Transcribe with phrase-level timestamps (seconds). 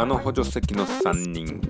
[0.00, 1.60] あの補助席の3人。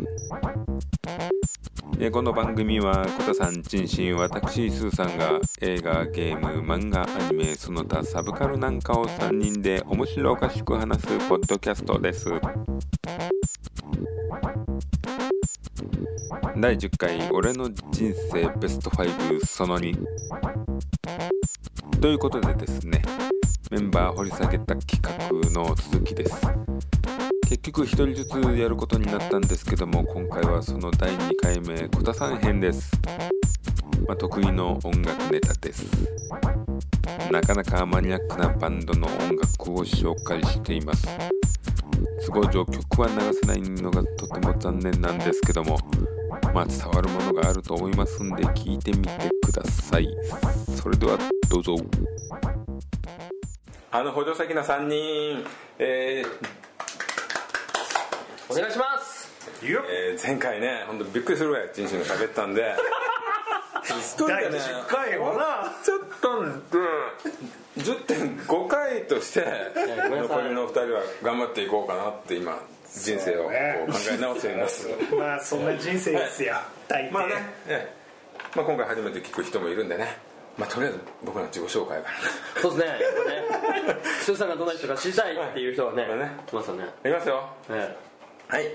[1.98, 12.28] えこの番組は小田さん、チンシン、私、スーさんが映画、ゲーム、漫画、アニメ、その他サブカルなんかを3人で面白おかしく話すポッドキャストです。
[16.56, 19.98] 第10回俺の人生ベスト5その2
[22.00, 23.02] ということでですね
[23.72, 26.69] メンバー掘り下げた企画の続きです。
[27.50, 32.92] 結局1人ずつやることになったんですけども今回はその第2回目小田さん編です、
[34.06, 35.84] まあ、得意の音楽ネタです。
[37.28, 41.08] なかなかマニアックなバンドの音楽を紹介しています。
[42.24, 45.76] 都合上曲は流せないのがとても残念なんですけども
[46.54, 50.08] まあ伝わるものがあると思いますんで聞いてみてください。
[50.80, 51.18] それでは
[51.50, 51.74] どうぞ。
[53.90, 55.44] あの補助席の3人
[55.80, 56.22] え
[58.50, 59.30] お願いします。
[59.62, 62.74] ーえー前回ね本当びっくりするぐらい人生が喋ったんで。
[63.84, 65.72] 一 人第でね10回もな。
[65.84, 66.78] ちょっとんで
[67.78, 69.44] 10.5回として
[69.74, 72.58] 残りの2人は頑張っていこうかなって今
[72.92, 73.50] 人生をこ
[73.88, 74.88] う考え直しています。
[75.16, 76.56] まあそんな人生ですよ。
[76.88, 77.12] 大抵。
[77.12, 77.34] まあね、
[77.68, 78.00] ええ。
[78.56, 80.18] まあ、今回初めて聞く人もいるんでね。
[80.58, 82.60] まあとりあえず僕の自己紹介から。
[82.60, 83.00] そうですね。
[83.00, 86.30] やっぱね スーさんがどんな人か知りたいっていう人はねはいね。
[86.46, 86.84] 来ますよね。
[87.04, 87.48] いきますよ。
[87.70, 88.09] え
[88.50, 88.66] はい。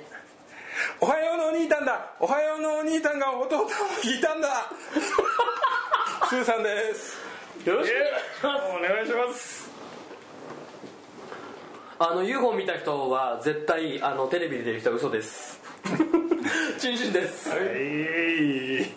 [1.02, 2.14] おはようのお兄たんだ。
[2.22, 3.70] おはようのお兄たんが弟を
[4.02, 4.72] 聞いたんだ。
[6.30, 7.18] スーさんです。
[7.66, 7.96] えよろしく
[8.48, 9.70] お願いします。
[12.00, 15.60] あの UFO 見た人は絶対あのテレビで出てる人は嘘です。
[16.80, 17.50] チンシンです。
[17.50, 18.94] はい、え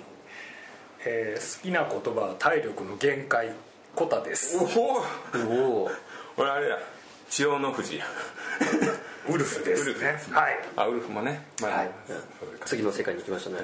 [1.36, 3.52] ー好きな言葉は体力の限界
[3.96, 4.56] コタです。
[4.56, 5.02] おお
[5.48, 5.90] おお。
[6.36, 6.78] 俺あれや
[7.28, 7.98] 千代の富士。
[7.98, 8.06] や
[9.28, 9.83] ウルフです。
[9.83, 10.16] ウルフね。
[10.30, 10.58] はい。
[10.77, 11.90] あウルフもねまあ、はい。
[12.64, 13.56] 次の世界に行きましたね。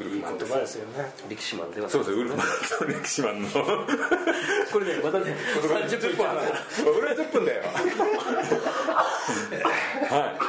[0.00, 0.46] ウルフマンです。
[0.46, 1.12] 言葉ですよね。
[1.28, 1.90] 力士マンではない。
[1.90, 2.46] そうそうウルフマン
[2.78, 3.48] と歴史マンの。
[4.72, 6.36] これねまたね30分話
[6.82, 7.62] 俺は10分だよ。
[7.62, 7.70] は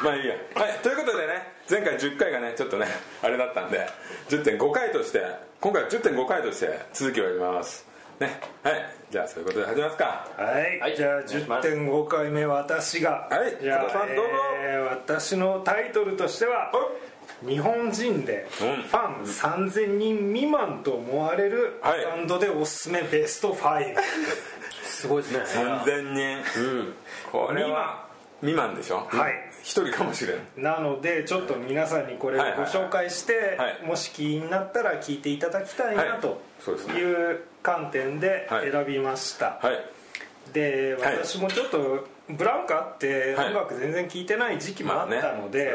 [0.02, 0.36] いまあいいや。
[0.56, 2.88] はいということでね前回10回がねちょっとね
[3.22, 3.88] あれだったんで
[4.30, 5.24] 10.5回として
[5.62, 7.86] 今回は10.5回として続きをやります。
[8.20, 10.28] ねはいじゃあそういうことで始めますか。
[10.36, 10.96] はい、はい。
[10.98, 13.30] じゃあお願いします10.5回目私が。
[13.32, 13.58] はい。
[13.62, 14.22] じゃあさんどうぞ。
[14.62, 16.70] えー私のタイトルとしては
[17.48, 18.72] 日本人でフうん。
[18.82, 19.24] ァン
[19.70, 22.04] 3000人未満と思われるはい。
[22.06, 23.96] バンドでおすすめベスト5
[24.84, 25.40] すごいですね。
[25.64, 26.62] 3000人。
[26.62, 26.94] うん。
[27.32, 28.06] これは
[28.42, 29.08] 未満でしょ？
[29.10, 29.34] はい
[29.66, 30.64] 一人かもしれん。
[30.64, 33.84] なのでちょっと皆さんにこれをご紹介してはい。
[33.84, 36.20] もし気になったら聞いていただきたいなはい。
[36.20, 36.40] と
[36.92, 38.72] いう観点ではい。
[38.72, 39.60] 選びました。
[39.64, 40.54] はい。
[40.54, 41.16] ではい。
[41.16, 43.48] 私もちょっとブランクあってはい。
[43.48, 45.74] 音楽全然聴いてない時期もあったので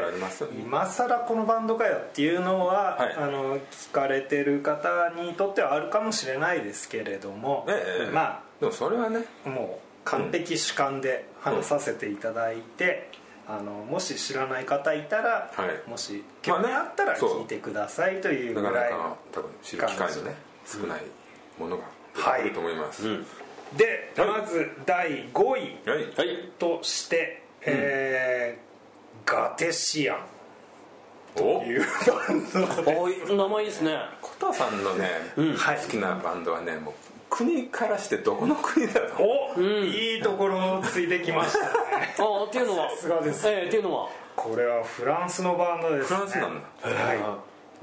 [0.57, 3.15] 今更このバンドかよっていうのははい。
[3.17, 9.25] あの聞かれてる方にとってはあるかもしれないですけれどもええまでもそれはね。
[9.45, 13.11] あもう完璧主観で話させていただいて
[13.57, 15.89] あのもし知らない方いたらはい。
[15.89, 20.35] もしまあね興味あったら聞いてくださいというなかなぐらいか多分知る機会のね
[20.65, 21.01] 少ない
[21.59, 22.43] ものがはい。
[22.43, 23.25] 出てくると思います、うん。
[23.75, 24.27] ではい。
[24.41, 26.15] まず第5位はい。
[26.15, 26.49] はい。
[26.57, 28.71] として、えー
[29.23, 30.17] ガテシアン。
[31.35, 31.59] お？
[31.59, 33.97] というバンドおい名前いいですね。
[34.19, 35.55] コタさんのね、うん。
[35.55, 35.77] はい。
[35.77, 36.93] 好きなバンドはねもう
[37.31, 39.59] 国からしてどこの国だろう？
[39.59, 39.85] お、ん。
[39.85, 41.73] いいところをついてきましたね。
[42.19, 42.89] ああっていうのは？
[42.91, 43.47] さすがです。
[43.47, 44.09] ええっていうのは？
[44.35, 47.03] これはフランスのバンドです、ね、フランスなんだ。
[47.03, 47.13] は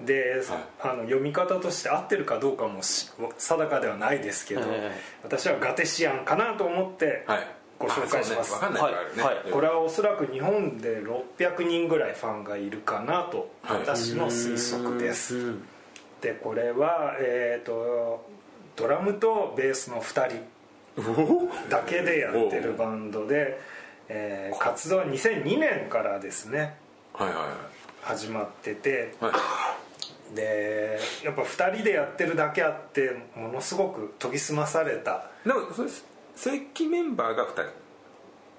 [0.01, 0.05] い。
[0.07, 0.43] で、
[0.81, 4.93] あの読み方として合ってるかどうかもし定かではないですけど、え
[5.25, 7.47] 私はガテシアンかなと思ってはい。
[7.79, 9.35] ご紹介します、あそうね、分かんないからあるね、はい。
[9.37, 13.81] はいこれはおそらく日本で600人ぐらいファンがいるかなとはい。
[13.81, 15.69] 私の推測です、うん。
[16.21, 18.25] でこれはえっ、と
[18.79, 23.61] ドラムとベースの2人だけでやってるバンドで、
[24.09, 26.77] えー活動は2002年からですね。
[27.13, 27.47] はいはいはい。
[28.03, 29.15] 始まってて。
[29.21, 29.33] はい。
[30.35, 35.27] でやっぱ2人でやってるだけあってものすごく研ぎ澄まされた。
[35.45, 35.91] でもそれ
[36.37, 37.63] 正規メンバーが2人？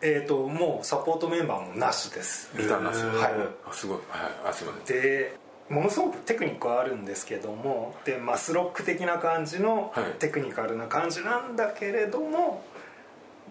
[0.01, 2.51] えっ、ともうサポートメンバーもなしです。
[2.57, 2.97] ギターなし。
[2.97, 3.33] はい。
[3.69, 4.49] あすごいはい。
[4.49, 5.01] あすいません。
[5.01, 5.33] で
[5.69, 10.13] ものすごくテクニックはあるんですけどもでマスロック的な感じのはい。
[10.19, 12.63] テクニカルな感じなんだけれども、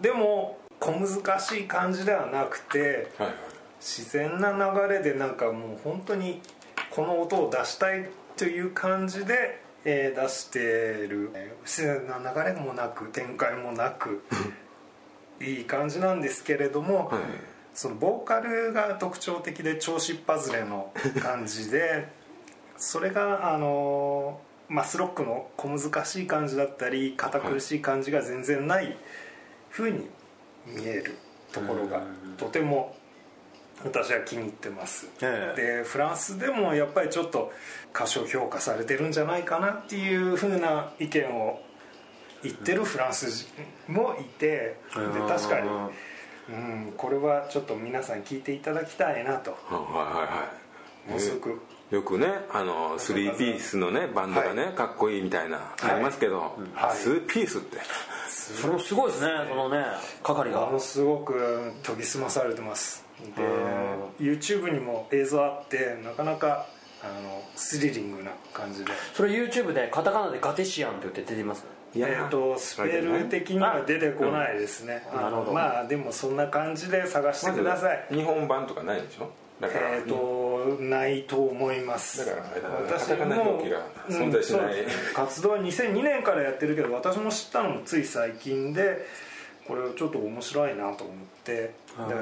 [0.00, 3.36] でも小難しい感じではなくてはいはい。
[3.80, 6.40] 自然な流れでなんかもう本当に
[6.90, 11.30] この音を出したいという感じで、えー出してる。
[11.64, 14.24] 自然な流れもなく展開もなく
[15.40, 17.18] いい感じなんですけれども、はい
[17.78, 20.92] そのボーカルが特徴的で調子っぱずれの
[21.22, 22.08] 感じで
[22.76, 28.98] それがあのマスロックの小難しい感じだったり堅苦しい感じが全然ない
[29.70, 30.10] 風に
[30.66, 31.14] 見える
[31.52, 32.02] ところが
[32.36, 32.96] とても
[33.84, 35.62] 私は気に入ってます、ええ。
[35.76, 37.52] でフランスでもやっぱりちょっと
[37.92, 41.62] 過小評価されてるんじゃないかなっていう風な意見を
[42.42, 43.48] 言ってるフランス人
[43.86, 44.76] もいてで
[45.28, 45.68] 確かに、
[46.48, 49.50] うん、これはちょっと皆さん聞いていただきたいなと。
[49.50, 50.48] はいはいは
[51.08, 51.10] い。
[51.10, 51.60] もうすぐ
[51.90, 56.40] よくねあの3ピースのねバンドがね、かっこいいみたいなありますけど、
[56.74, 56.96] はい。
[56.96, 57.78] 2ピースって。
[58.28, 59.84] それもすごいですねそのね
[60.22, 60.66] 係が。
[60.66, 63.04] ものすごく研ぎ澄まされてます。
[63.36, 63.42] で
[64.24, 66.66] YouTube にも映像あってなかなか
[67.02, 68.92] あのスリリングな感じで。
[69.14, 71.58] それ YouTube でカタカナでガテシアンって言って出てます？
[71.60, 75.52] いやえー、とスペル的には出てこないですね、なるほど。
[75.52, 79.30] まあでもそんな感じで探してください、日本版とかないでしょ？
[79.60, 82.24] だから、えっ、とないと思います。
[82.24, 83.62] だから私も
[84.08, 84.74] 存在しない。
[85.14, 89.04] 活動は2002年からやってるけど私も知ったのもつい最近で
[89.66, 91.74] これちょっと面白いなと思って。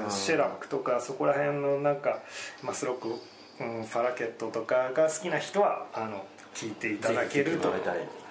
[0.09, 2.21] シェラックとかそこら辺のなんか
[2.63, 6.25] マスロック、うん、ファラケットとかが好きな人はあの
[6.55, 7.69] 聞いていただけると。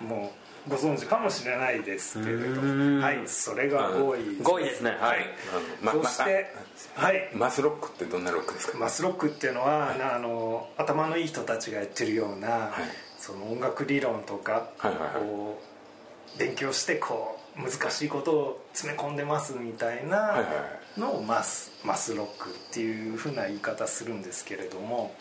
[0.01, 2.61] もうご存知かもしれないですけれど
[3.01, 4.91] はいそれが5位5位ですね。
[4.99, 5.25] はい。
[5.83, 6.51] そして
[6.95, 7.29] はい。
[7.33, 8.77] マスロックってどんなロックですか？
[8.77, 12.71] マスロックっていうのは、なあの頭のいい人たちがやってるような、
[13.17, 15.59] その音楽理論とか、こ
[16.35, 20.45] う勉強してこう難しいことを詰め込んでますみたいはいなは
[20.97, 25.13] のをマスマスロックっていうふうな言い方するんですけれども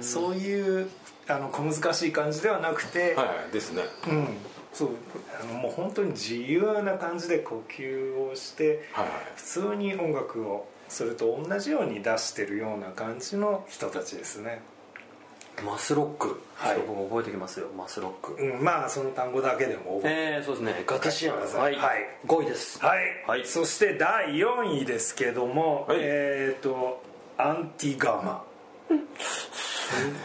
[0.00, 0.88] そういう
[1.28, 3.82] あの小難しい感じではなくて、はいはいですね。
[4.08, 4.28] うん、
[4.72, 4.88] そう
[5.40, 9.14] あのもう本当に自由な感じで呼吸をして、はいはい。
[9.36, 14.60] 普通に音楽をそれと同じように出してるような感じの人たちですね、
[15.64, 16.42] マスロック。
[16.56, 16.76] はい。
[16.76, 18.42] ちょっと僕覚えておきますよマスロック。
[18.42, 20.84] うん、まあその単語だけでも覚ええー、そうですね。
[20.86, 21.76] ガテシアンはい。
[21.76, 22.06] はい。
[22.26, 22.84] 5位です。
[22.84, 23.46] はい、はい。
[23.46, 25.98] そして第4位ですけども、はい。
[26.00, 27.02] えっ、と
[27.38, 28.44] アンティガマ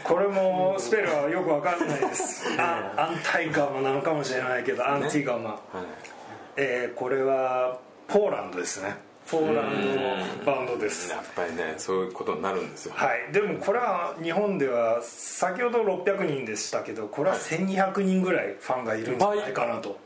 [0.04, 2.46] これもスペルはよくわかんないです。
[2.60, 5.60] あアンタイガマなのかもしれないけど、アンティガマ、はい。
[6.58, 8.96] えーこれはポーランドですね。
[9.30, 11.12] ポーランドのバンドです。
[11.12, 12.94] やっぱりねそういうことになるんですよ。
[12.96, 13.32] はい。
[13.32, 20.00] でもこれは日本では先ほど600人でしたけどこれは1200人ぐらいファンがいるんじゃないかなと。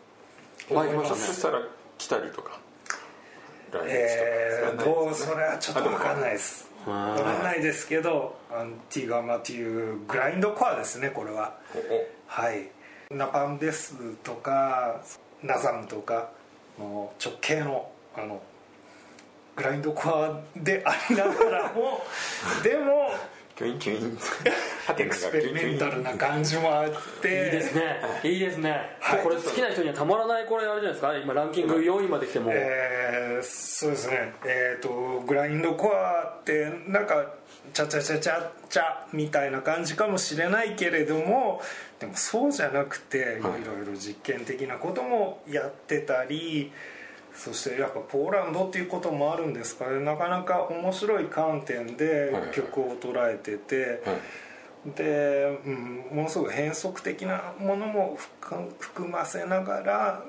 [0.73, 1.61] 倍来ましたねそしたら
[1.97, 2.59] 来たりとか
[3.71, 11.57] 来日えー、どうそれはちょっと分かんないですあ分かんないですけど Antigama っていうグラインドコアですねこれは。
[11.75, 11.79] お
[12.27, 12.69] はい。
[13.11, 15.01] Napalm Death とか
[15.43, 16.29] Nasum とか
[16.79, 18.41] の直系のあの
[19.55, 22.01] グラインドコアでありながらも
[22.63, 23.11] でも
[23.63, 24.17] キュインキュイン。
[24.97, 27.27] experimental な感じもあって。
[27.27, 28.01] いいですね。
[28.23, 29.23] いいですね、はい。
[29.23, 31.17] これ好きな人にはたまらないこれあれじゃないですか？
[31.17, 34.33] 今ランキング4位まで来ても、えーそうですね。
[34.45, 37.33] えっ、とグラインドコアってなんか
[37.73, 41.61] チャチャチャチャチャみたいな感じかもしれないけれども
[41.99, 46.71] でもそうじゃなくていろいろ実験的なこともやってたり
[47.35, 49.99] そしてやっぱポーランドっていうこともあるんですかね。
[49.99, 54.01] なかなか面白い観点で曲を捉えてて、
[54.95, 60.23] で、うん、ものすごく変則的なものも含含ませながら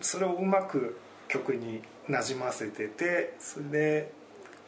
[0.00, 4.12] それをうまく曲になじませててそれで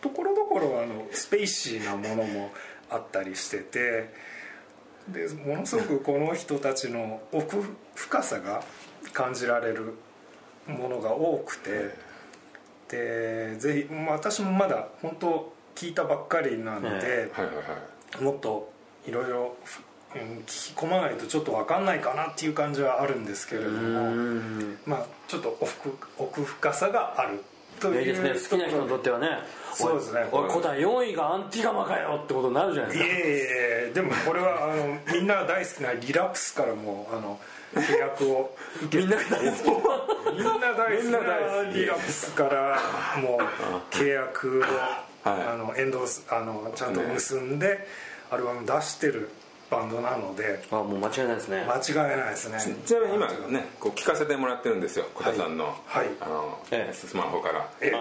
[0.00, 2.50] ところどころあのスペイシーなものも
[2.90, 4.12] あったりしてて
[5.08, 7.62] でものすごくこの人たちの奥
[7.94, 8.62] 深さが
[9.12, 9.94] 感じられる
[10.66, 11.94] ものが多くて
[12.88, 17.62] でぜひまあ私もまだ本当聞いたばっかりなので、はいはいは
[18.20, 18.24] い。
[18.24, 18.72] もっと
[19.06, 19.56] いろいろ
[20.14, 24.10] うん聞き込まないとちょっと分かんないかなっていう感じはあるんですけれども
[24.86, 27.42] まあちょっと奥奥深さがある
[27.80, 29.28] といいですね好きな人にとってはね
[29.74, 33.06] そうですねおい答え4位がアンティガマかよってことになるじゃないですか。
[33.06, 33.16] いえい
[33.88, 37.38] えでもこれはあのみんな大好きなリラプスからもあの
[37.74, 38.56] 契約を
[38.92, 42.78] みんなが大好きみんな大好きなリラプスから
[43.20, 45.42] もう契約を、はい。
[45.42, 47.84] あのエンドあのちゃんと結んで
[48.30, 49.28] アルバム出してる
[49.70, 51.66] バンドなのであもう間違いないですね。
[51.66, 52.76] 間違いないですね。
[52.84, 56.06] ちなみに今ねこう聞かせてもらってるんですよ小田さんの,、はい。
[56.20, 56.94] あのええ。
[56.94, 57.68] スマホから。
[57.80, 57.96] えで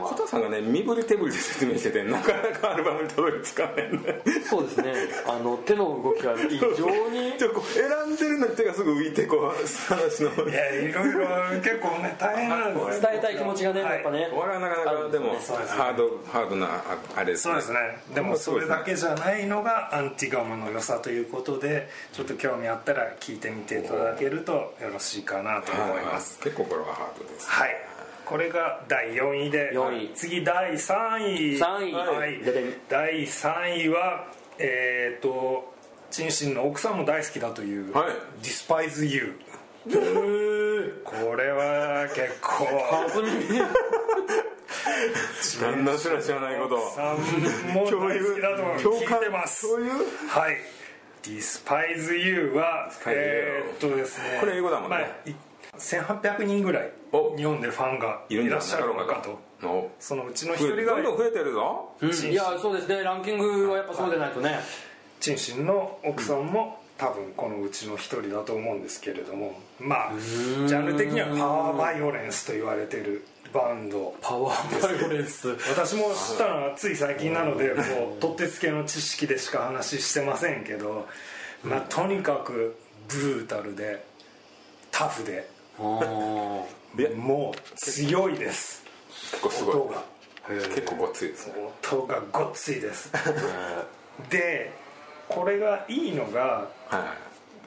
[0.00, 4.22] 小田さんがね身振り手振りで説明しててなかなかアルバムにたどり着かないんで。
[4.48, 4.92] そうですね。
[5.26, 7.32] あの手の動きが異常に。
[7.38, 10.48] ちょこう選んでるのに手がすぐ浮いてこう話の。
[10.48, 11.26] いやいろいろ
[11.62, 13.92] 結構ね大変なんです伝えたい気持ちがね、はい。
[13.94, 14.30] やっぱね。
[14.32, 17.78] お笑いはなかなかでもハードハードなああれですそうですね。
[18.14, 26.38] でもそれだけじじゃないのがアンティガムの良さということでちょっと興味あったら聞いてみていただけるとよろしいかなと思います。
[26.40, 27.76] 結構これはハードですはい。
[28.24, 30.12] これが第4位で4位。
[30.14, 31.58] 次第3位。
[31.58, 31.92] 3位。
[31.94, 32.40] はい。
[32.88, 34.26] 第3位は
[34.58, 35.72] えっ、と
[36.10, 38.06] チンシンの奥さんも大好きだというはい
[38.42, 39.38] 「Despise You」
[41.04, 42.66] これは結構。
[45.60, 47.16] 何ら知らないこと奥さん
[47.74, 49.66] も大好きだと聞いてます。
[49.66, 49.92] そういう
[50.28, 50.56] はい
[51.28, 54.96] 「Despise You は」You えーっとですねこれ英語だもんね。
[54.96, 55.34] まあい
[55.78, 57.36] 1800人ぐらいお。
[57.36, 58.22] 日本でファンが。
[58.28, 59.38] いらっしゃるのかと。
[59.66, 59.90] お。
[60.00, 61.90] そのうちの一増人がえどんどん増えてるぞ。
[62.00, 62.10] うん。
[62.10, 63.02] いやそうですね。
[63.02, 64.58] ランキングはやっぱそうでないとね。
[65.20, 70.12] チンシンの奥さんも多分このうちの一人だと思うんですけれどもまあ
[70.66, 74.14] ジャンル的にはパワーバイオレンスと言われてるバンド。
[74.20, 75.48] パワーバイオレンス。
[75.68, 81.06] 私も知ったのはつい最近なのでもう取ってつけの知識でしか話してませんけど、
[81.62, 82.76] まあ、とにかく
[83.08, 84.04] ブルータルで
[84.90, 86.66] タフで も
[87.56, 88.84] う強いです。
[89.30, 89.74] 結構すごい。
[89.76, 90.02] 音が。
[90.48, 91.54] 結構ごっついですね。
[91.92, 93.12] 音がごっついです。
[94.30, 94.72] で
[95.28, 97.06] これがいいのがはいはい。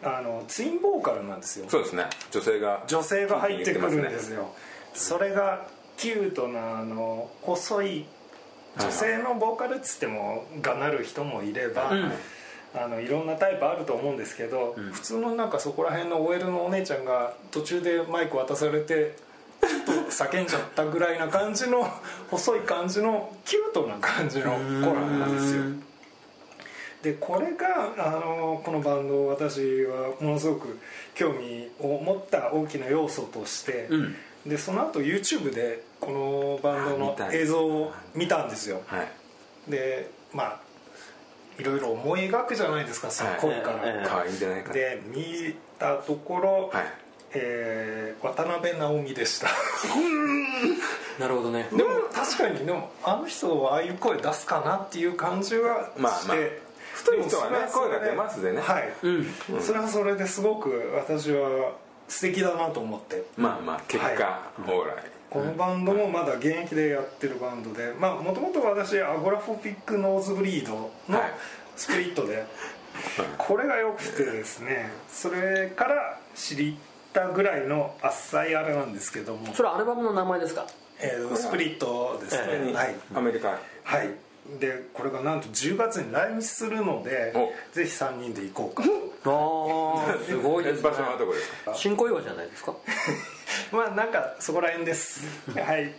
[0.03, 1.65] あのツインボーカルなんですよ。
[1.69, 2.05] そうですね。
[2.31, 4.35] 女性が女性が入ってくるんですね。
[4.35, 4.53] よ
[4.93, 5.67] それが
[5.97, 8.05] キュートなあの細い
[8.79, 11.91] 女性のボーカルっつってもがなる人もいれば、
[12.73, 19.15] あのいろんなタイプあると思うんですけど、普通のなんかそこら辺の OL のお姉ちゃんが途中でマイク渡されて
[19.61, 21.85] ちょっと叫んじゃったぐらいな感じの
[22.29, 25.63] 細い感じのキュートな感じの子なんですよ。
[27.03, 30.79] でこれがあのこのバンド私はものすごく
[31.15, 38.81] 興味を持った大きな要素として、んでその後 YouTube でこのバンドの映像を見たんですよ。
[38.87, 39.07] はい。
[39.69, 40.59] でまあ
[41.59, 44.73] いろいろ思い描くじゃないですかその声から、ええ可愛いんじゃないか。
[44.73, 46.85] で見たところ、はい。
[47.33, 49.47] えー渡辺直美でした。
[51.19, 51.67] なるほどね。
[51.71, 56.21] でも確かにでもあの人はああいう声出すかなっていう感じはして、まあ。
[56.27, 56.37] まあ
[56.93, 58.61] 太い人はね声が出ますでね。
[58.61, 59.61] はい、うん。
[59.61, 61.73] それはそれですごく私は
[62.11, 63.23] 素敵だなと思って。
[63.37, 71.31] まあまあ結果、はオーライこのバンドもまだ現役でやってるバンドでまあもともと私アゴラフォピックノーズブリードのはい。
[71.77, 72.45] スプリットで、
[73.37, 76.73] これが良くてですねそれから知っ
[77.13, 80.67] たぐらいの浅いあれなんですけども、それアルバムの名前ですか？
[80.99, 82.95] えースプリットですね、ええはい。
[83.15, 83.47] アメリカ。
[83.47, 84.09] はい
[84.59, 87.51] でこれがなんと10月に来日するのでお。
[87.73, 88.83] ぜひ3人で行こうか
[89.23, 90.03] と。
[90.07, 90.89] ああすごいですね。
[90.89, 91.73] 場所はどこですか？
[91.75, 92.73] 新小岩じゃないですか？
[93.71, 95.21] まあなんかそこら辺です。
[95.55, 95.93] はい。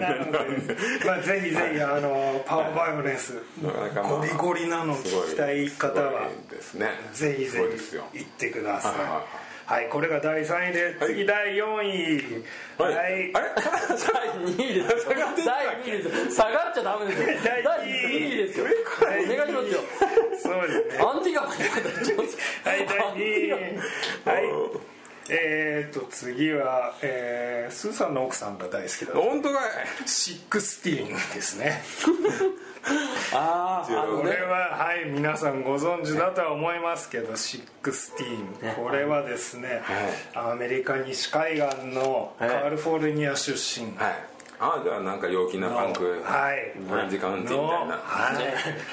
[0.00, 0.76] なので、
[1.06, 3.34] まあ、ぜひぜひあのパワーバイオレンス。
[3.62, 6.28] ゴリゴリなの聞きたい方は
[7.12, 11.08] ぜひぜひ行ってくださいはいこれが第3位ではい。
[11.14, 12.44] 次第4位。
[12.78, 13.32] はい、はい。
[13.34, 13.50] あれ？
[13.58, 15.14] 第2位ですよ。
[15.44, 16.30] 第2位ですよ。
[16.30, 17.26] 下がっちゃダメですよ。
[17.44, 17.94] 第第二位。
[17.96, 18.66] 2位ですよ。
[19.00, 19.80] 第お願いしますよ。
[20.40, 21.04] そうですね。
[21.04, 22.38] アンティガムになっちゃいます。
[22.64, 23.50] はい第2位。
[23.50, 24.95] はい
[25.28, 29.58] えー、と次は、えースーさんの奥さんが大好きだ本当か
[30.04, 30.08] い？
[30.08, 31.82] シックスティーンですね。
[33.34, 38.74] ああこれははい皆さんご存知だとは思いますけどシックスティーン。
[38.76, 39.82] これはですね、
[40.34, 43.86] アメリカ西海岸のカリフォルニア出身。
[43.96, 44.14] はい。
[44.58, 46.72] ああじゃあなんか陽気なパンクはい。
[46.90, 47.84] オレンジカウンティみたいな。
[47.86, 48.32] のは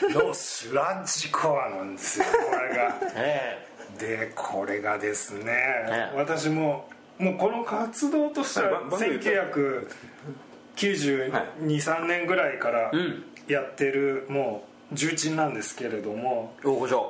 [0.09, 0.13] い。
[0.27, 2.95] のスラッジコアなんですよこれが。
[3.15, 3.65] え
[3.99, 5.53] でこれがですね、
[5.89, 6.17] ええ。
[6.17, 9.29] 私ももうこの活動としてははいば番組言った。
[10.75, 11.31] 1992、
[11.77, 13.23] 3年ぐらいからん。
[13.47, 16.55] やってるもう重鎮なんですけれども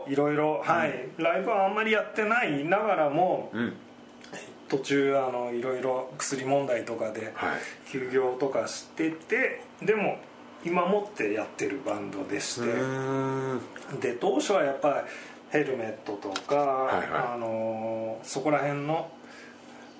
[0.07, 3.73] いろいろはい、ライブはあんまりやってないながらも、ん。
[4.69, 7.59] 途中あのいろいろ薬問題とかではい。
[7.91, 10.17] 休業とかしててでも
[10.65, 13.61] 今もってやってるバンドでして、うん。
[13.99, 15.11] で当初はやっぱり
[15.53, 17.33] ヘルメットとか、いはい。
[17.35, 19.09] あのそこら辺の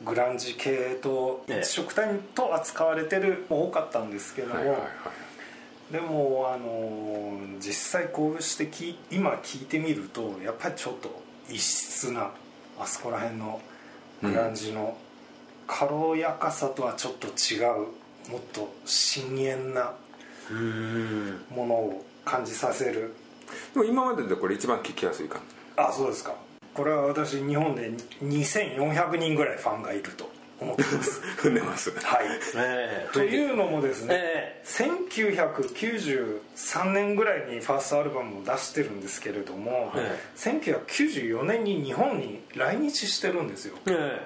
[0.04, 1.62] グランジ系とええ。
[1.62, 4.80] 一色体と扱われてるも多かったんですけども、はいはいは
[5.92, 5.94] い。
[5.94, 12.32] でもあの実際こうしてき今聞いてみるとやっぱりちょっと異質な
[12.80, 13.62] あそこら辺の
[14.24, 14.98] グランジの
[15.68, 19.94] 軽やかさとはちょっと違うもっと深遠な
[20.50, 21.46] うん。
[21.52, 23.14] ものを感じさせる
[23.74, 25.40] でも今まででこれ一番聞きやすいか
[25.76, 26.36] あそうですか。
[26.74, 27.92] これは私日本で
[28.24, 31.22] 2400人ぐらいファンがいると思ってます。
[31.38, 31.92] 踏んでます。
[31.92, 32.26] はい。
[32.56, 43.76] ええというのもですね、え1993年ぐらいにファーストアルバムを出してるんですけれども、え1994年に日本に来日してるんですよ。
[43.88, 44.20] え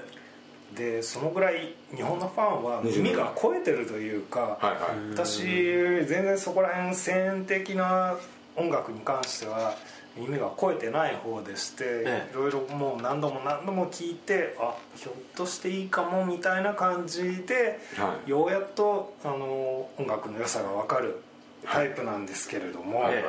[0.73, 4.75] でそのぐらい日本のファンは耳が超えてるというか、はいはい。
[5.11, 8.15] 私全然そこら辺先的な
[8.57, 9.75] 音楽に関しては
[10.17, 12.31] 耳が超えてない方でして、ええ。
[12.31, 18.29] いろいろもう何度も何度も聞いてあひょっとしていいかもみたいな感じで、はい。
[18.29, 21.21] ようやっとあの音楽の良さが分かる
[21.65, 23.15] タイプなんですけれども、はい。
[23.15, 23.23] はい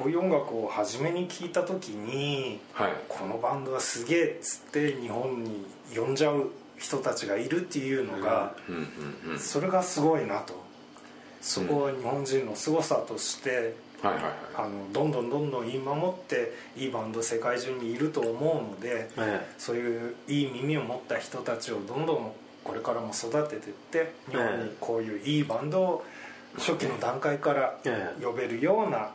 [0.00, 2.92] こういう音楽を初めに聞いた時にはい。
[3.08, 8.54] このバンドはすげえっつって日本に呼んじゃう人たちがいるっていうのが、
[9.38, 10.54] それがすごいなと。
[11.42, 14.32] そこは日本人の凄さとして、はいはいはい。
[14.56, 22.32] あのどんどんどんどん今もっていいバンド世界中にいると思うので、えそういういい耳を持った人たちをどんどん
[22.64, 26.04] これからも育てていって日本にこういういいバンドを
[26.58, 29.10] 初期の段階からええ呼べるような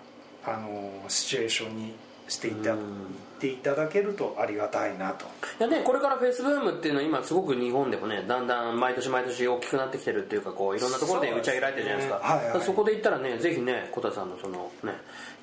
[0.46, 1.94] あのシチュエーションに
[2.28, 5.26] していたうんっていただけるとありがたいなと。
[5.26, 5.30] い
[5.60, 12.22] やね、これからフェイスブームっていうのは今すごく日本でもねだんだん毎年毎年大きくなってきてるっていうかこういろんなところで打ち上げられてるじゃないですか。
[12.24, 12.36] そね。
[12.36, 12.62] はいはい。
[12.62, 14.94] そこで言ったらねぜひね小田さんのそのね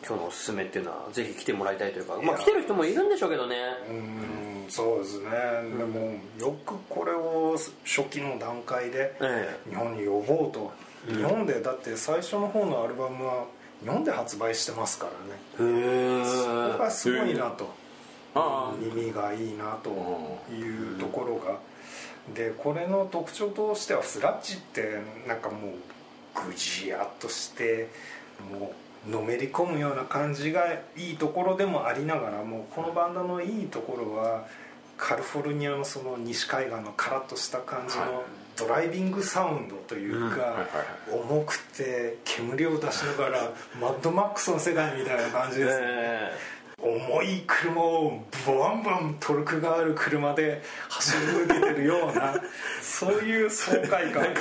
[0.06, 3.56] 今日のおすすめっていうのはぜひ来てもらいたいというかまあ来てる人もいるんでしょうけどね。
[3.88, 5.28] うんそうですね、
[5.76, 9.58] でもよくこれを初期の段階でえ。
[9.68, 10.72] 日本に呼ぼうと、
[11.06, 13.44] 日本でだって最初の方のアルバムは
[13.82, 15.40] 日本で発売してますからね。
[15.60, 17.72] えへそこがすごいなと、
[18.34, 19.90] あ耳がいいなと
[20.52, 21.58] いうところが。
[22.34, 27.88] でこれの特徴としてはスラッジってなんかもうぐじやっとして
[28.52, 28.72] も
[29.08, 30.62] うのめり込むような感じが
[30.96, 34.46] いいところでもありながらもこのバンドのいいところは
[34.96, 38.08] カリフォルニアのその西海岸のカラッとした感じはい。
[38.08, 38.22] の
[38.62, 40.66] ドライビングサウンドというか
[41.10, 45.86] 重くて煙を出しながら マッドマックスの世界みたいな感じですね。
[45.86, 46.62] え。
[46.82, 52.34] 重い車をバンバントルクがある車で走り抜けてるような
[52.82, 54.34] そういう爽快感。
[54.34, 54.40] が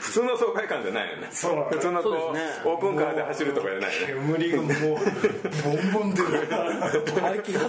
[0.00, 1.28] 普通の爽快感じゃないよね。
[1.30, 1.66] そう。
[1.70, 2.40] 普通のこうね。
[2.64, 4.34] オープンカーで走るとかじゃないよね。
[4.38, 6.48] 煙がもうボンボン出る
[7.20, 7.60] 排気ガ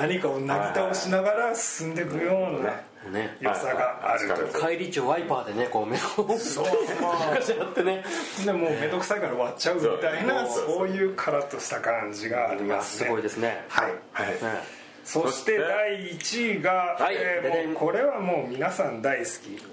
[0.00, 4.34] 何かをなぎ倒しながら進んでいくようなね良さがあると。
[4.34, 6.64] はい帰り中ワイパーでねこう目をそう
[7.00, 8.04] まガシャやってね
[8.42, 13.06] あでもう面倒くさいから割っちゃうみたいなそうそういうカラッとした感じがありますね。
[13.06, 13.64] すごいですね。
[13.68, 14.28] はいはい。
[14.32, 14.80] ね。
[15.04, 19.28] そして第1位が、はいえーこれはもう皆さん大好き。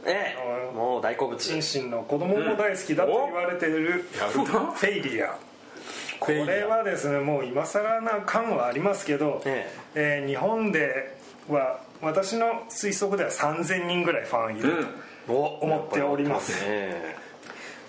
[0.05, 0.75] ええ。
[0.75, 1.37] もう大好物。
[1.37, 5.35] チンシンの子供も大好きだと言われているフェイリア。
[6.19, 9.69] これはですねもう今更な感はありますけど、え。
[9.95, 11.16] えー日本で
[11.49, 14.85] は私の推測では3000人ぐらいファンいる
[15.25, 16.53] と、お思っております。
[16.65, 17.15] え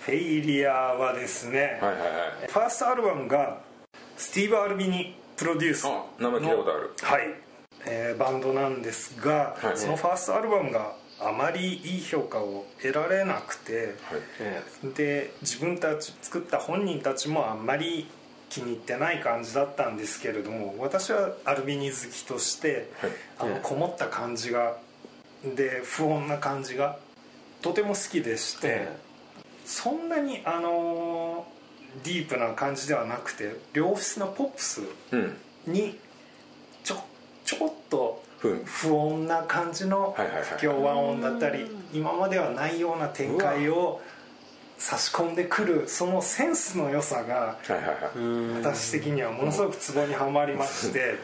[0.01, 2.07] フェイリアはですね、はいはいは
[2.45, 2.47] い。
[2.47, 3.61] ファーストアルバムが
[4.17, 6.93] スティーブ・アルビニプロデュースのあ名前聞いたことある。
[7.01, 7.21] はい、
[7.85, 9.77] えーバンドなんですが、はい。
[9.77, 13.95] そのファーストアルバムがあまりいい評価を得られなくて、はい。
[14.39, 14.63] え
[14.95, 18.07] で自分たち作った本人たちもあんまり
[18.49, 23.11] 気に入ってない感じだったんですけれども私はアルビニ好きとして、はい。
[23.39, 23.59] あのええ。
[23.61, 24.77] こもった感じが
[25.43, 26.97] で不穏な感じが
[27.61, 28.97] とても好きでして、え
[29.65, 31.59] そんなにあのー
[32.03, 34.81] ディープな感じではなくて良質なポップス
[35.11, 35.37] うん。
[35.65, 35.97] に
[36.83, 36.95] ちょ
[37.43, 38.47] ちょこっと不
[38.95, 44.01] 穏な感じのはいはいはい不協和音だったり今まではないような展開を
[44.79, 47.59] 差し込んでくるそのセンスの良さが
[48.61, 51.15] 私的にはものすごくツボにはまりまして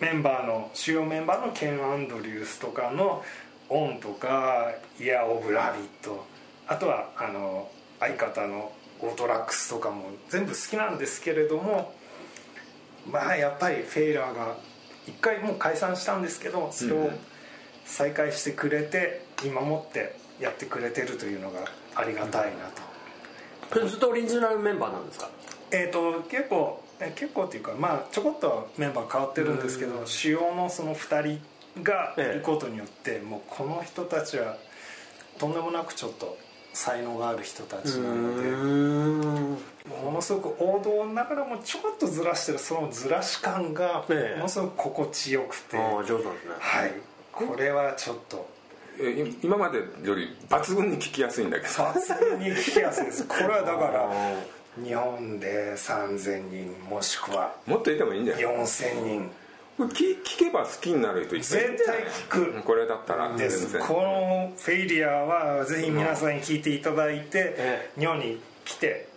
[0.00, 11.94] メンバーの主要メンバーのケン・アンドリュースとかの「ON」とか「Year of Rabbit」あとはあの相方の Autolux とかも全部好きなんですけれども
[13.10, 14.56] まあやっぱり Failure が
[15.06, 17.10] 一回もう解散したんですけどそれを
[17.84, 21.60] 再開してくれて見守ってやってくれてるというのが
[21.94, 22.83] ありがたいなと。
[23.88, 25.28] ずっとオリジナルメンバーなんですか？
[25.70, 31.38] えー、と結構え結構っていうかまあちょこっとはメンバー変わってるんですけど主要のその2
[31.74, 34.56] 人がいることによって、もうこの人たちは
[35.38, 36.38] とんでもなくちょっと
[36.72, 39.58] 才能がある人たちなのでうん。
[40.02, 44.36] ものすごく王道ながらもちょっとずらしてるそのずらし感がええ。
[44.36, 46.54] ものすごく心地よくて、ああ上手なんですね。
[46.60, 46.92] はい。
[47.32, 48.48] これはちょっと
[49.42, 51.72] 今までより抜群に聞きやすいんだけど。
[51.72, 53.24] 抜群に聞きやすいです。
[53.28, 54.10] これはだから
[54.82, 59.30] 日本で3000人もしくはもっといてもいいんじゃない？4000人。
[59.76, 62.62] 聞聞けば好きになる人いっぱい絶対聞く。
[62.62, 63.36] これだったら。
[63.36, 63.78] です。
[63.80, 69.08] このフェイリアはぜひ皆さんに聞いていただいて、え日本に来て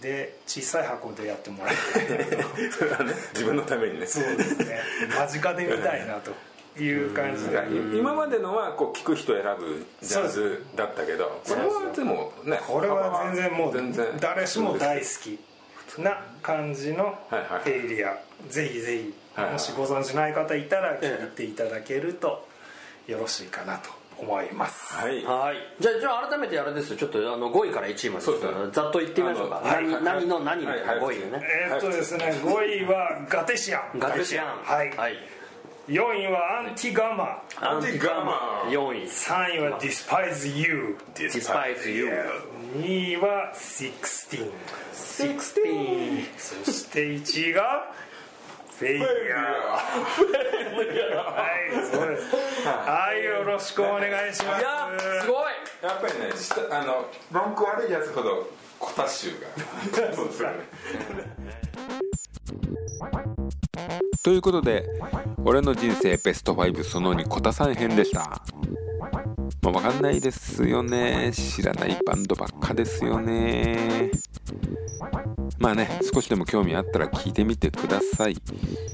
[0.00, 4.06] で小さい箱でやってもらいたいそれはね自分のためにね。
[4.06, 4.80] そうですね。
[5.18, 6.32] 間近で見たいなと
[6.78, 7.62] いう感じで。
[7.96, 15.38] 今までのはこう聞く人選ぶジャズだったけどこれはでもねこれは全然もう全然誰しも大好き
[16.00, 18.16] な感じのはいはいフェイリア。
[18.48, 22.46] ぜひぜひもしご存知ない方いたら聞いていただけると
[23.06, 24.94] よろしいかなと思います。
[24.94, 25.24] はい。
[25.24, 25.56] はい。
[25.80, 26.96] じゃあじゃあ改めてあれですよ。
[26.96, 28.52] ちょっとあの5位から1位までそうですね。
[28.72, 29.60] ざっと言ってみましょうか。
[29.64, 29.86] あのはい。
[29.86, 31.42] 何何の何みたいなはい5位でね。
[31.68, 33.98] えーっとですね5位はガテシアン。
[33.98, 34.46] ガテシアン。
[34.62, 34.90] はい。
[34.96, 35.14] はい
[35.90, 37.42] 4位はアンティガマ。
[37.60, 38.62] アンティガマ。
[38.70, 39.08] 4位。
[39.08, 42.08] 3位はディスパイズ U Despise You
[42.76, 44.52] 2位は16
[44.94, 45.40] 16
[46.38, 47.92] そして1位が
[48.78, 49.06] フェイリア
[51.16, 52.36] はいそうです。
[52.64, 53.24] はい。
[53.24, 54.60] よろしくお願いします。
[54.60, 54.88] いや
[55.22, 55.44] すごい。
[55.82, 58.48] やっぱりね下あの文句悪いやつほど
[58.78, 60.54] コタ臭がそうですよね
[64.22, 64.86] ということで
[65.44, 68.42] 俺の人生ベスト5その2コタさん編でした。
[69.62, 71.32] まあ分かんないですよね。
[71.32, 74.10] 知らないバンドばっかですよね。
[75.58, 78.36] まあね少しでも興味あったら聞いてみてください、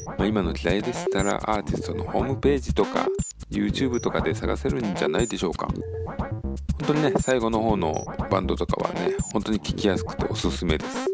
[0.06, 3.06] まあ、今の時代でしたらアーティストのホームページとか
[3.50, 5.68] YouTube とかで探せるんじゃないでしょうか。
[5.68, 11.06] 本当にね最後の方のバンドとかはね本当に聞きやすくておすすめです。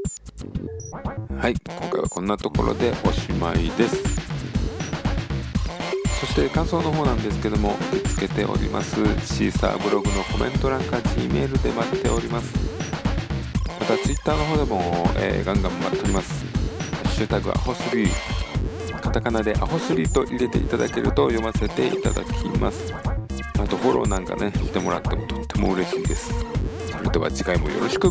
[1.38, 4.02] はい今回はこんなところでおしまいです。
[6.20, 12.54] そして感想の方なんですけども受け付けておりますシーサーブログのコメント欄か G メールで待っております。
[13.80, 14.80] また Twitter の方でも、
[15.16, 16.44] えーガンガン待っております。
[16.44, 18.10] ハッシュタグアホスリー。
[19.00, 22.94] カタカナでアホスリーと入れていただけると読ませていただきます。
[22.94, 26.32] あとフォローなんかねしてもらってもとっても嬉しいです。
[26.90, 28.10] それでは次回もよろしく。